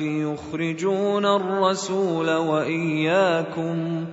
يخرجون 0.00 1.26
الرسول 1.26 2.30
وإياكم 2.30 4.06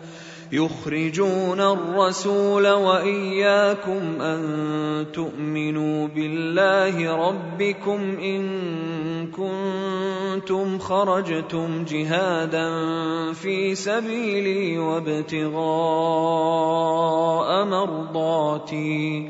يخرجون 0.54 1.62
الرسول 1.62 2.68
وإياكم 2.68 4.22
أن 4.22 4.42
تؤمنوا 5.14 6.08
بالله 6.08 7.16
ربكم 7.28 8.00
إن 8.20 8.44
كنتم 9.28 10.80
خرجتم 10.80 11.86
جهادا 11.86 12.70
في 13.34 13.76
سبيلي 13.76 14.78
وابتغاء 14.78 15.54
مرضاتي. 17.66 19.30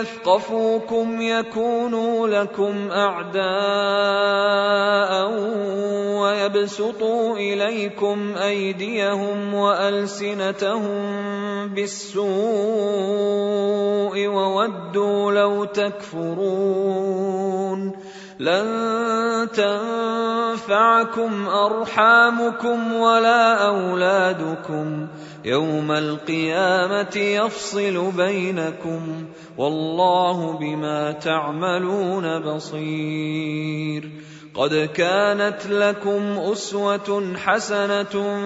يثقفوكم 0.00 1.20
يكونوا 1.20 2.28
لكم 2.28 2.90
أعداء 2.90 3.42
ويبسطوا 6.20 7.36
إليكم 7.36 8.34
أيديهم 8.42 9.54
وألسنتهم 9.54 11.02
بالسوء 11.74 12.26
وودوا 14.26 15.32
لو 15.32 15.64
تكفرون 15.64 17.22
لن 18.42 19.48
تنفعكم 19.54 21.48
أرحامكم 21.48 22.92
ولا 22.92 23.66
أولادكم 23.66 25.08
يوم 25.44 25.92
القيامة 25.92 27.16
يفصل 27.16 28.12
بينكم 28.16 29.24
والله 29.58 30.58
بما 30.58 31.12
تعملون 31.12 32.38
بصير. 32.40 34.10
قد 34.54 34.74
كانت 34.94 35.66
لكم 35.66 36.38
أسوة 36.52 37.36
حسنة 37.36 38.36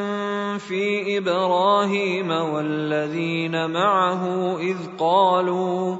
في 0.58 1.18
إبراهيم 1.18 2.30
والذين 2.30 3.70
معه 3.70 4.56
إذ 4.58 4.76
قالوا 4.98 5.96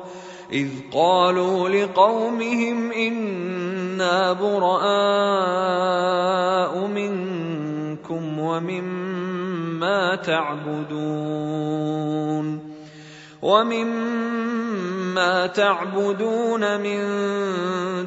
إذ 0.52 0.68
قالوا 0.92 1.68
لقومهم 1.68 2.92
إنا 2.92 4.32
براء 4.32 5.76
منكم 8.10 8.38
ومما 8.38 10.14
تعبدون 10.14 10.96
ومما 13.42 15.46
تعبدون 15.46 16.80
من 16.80 17.00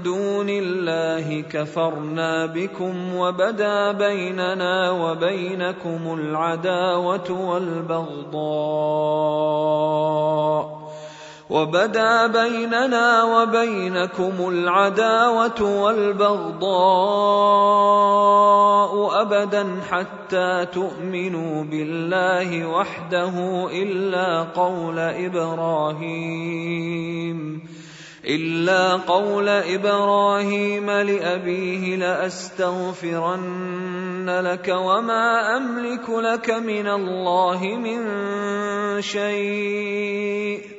دون 0.03 0.49
الله 0.49 1.41
كفرنا 1.41 2.45
بكم 2.45 3.15
وبدا 3.15 3.91
بيننا 3.91 4.91
وبينكم 4.91 6.19
العداوه 6.19 7.31
والبغضاء 7.31 9.38
وبدا 11.49 12.27
بيننا 12.27 13.23
وبينكم 13.23 14.49
العداوة 14.49 15.81
والبغضاء 15.83 16.69
أبدا 19.21 19.81
حتى 19.89 20.65
تؤمنوا 20.73 21.63
بالله 21.63 22.65
وحده 22.65 23.67
إلا 23.71 24.43
قول 24.43 24.99
إبراهيم 24.99 26.49
إلا 28.25 28.93
قول 28.93 29.49
إبراهيم 29.49 30.89
لأبيه 30.91 31.95
لأستغفرن 31.95 33.49
لك 34.29 34.67
وما 34.67 35.57
أملك 35.57 36.09
لك 36.09 36.49
من 36.49 36.87
الله 36.87 37.61
من 37.63 38.01
شيء 39.01 40.78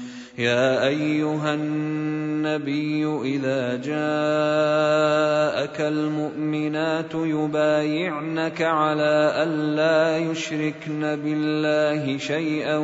يا 0.41 0.87
أيها 0.87 1.53
النبي 1.53 3.05
إذا 3.23 3.75
جاءك 3.75 5.81
المؤمنات 5.81 7.13
يبايعنك 7.13 8.61
على 8.61 9.43
الا 9.43 10.17
يشركن 10.17 11.01
بالله 11.01 12.17
شيئا 12.17 12.77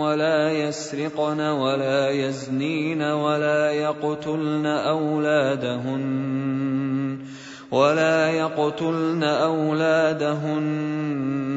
ولا 0.00 0.52
يسرقن 0.52 1.40
ولا 1.40 2.10
يزنين 2.10 3.02
ولا 3.02 3.70
يقتلن 3.70 4.66
أولادهن 4.66 6.00
ولا 7.70 8.30
يقتلن 8.30 9.22
أولادهن 9.22 10.80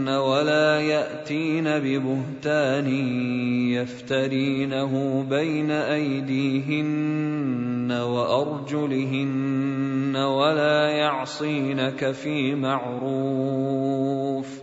ولا 0.09 0.79
يأتين 0.79 1.63
ببهتان 1.63 2.87
يفترينه 3.73 5.25
بين 5.29 5.71
أيديهن 5.71 7.23
وأرجلهن 7.91 10.15
ولا 10.15 10.89
يعصينك 10.89 12.11
في 12.11 12.55
معروف. 12.55 14.62